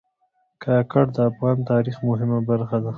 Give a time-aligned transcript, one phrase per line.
[0.63, 2.89] کاکړ د افغان تاریخ مهمه برخه دي.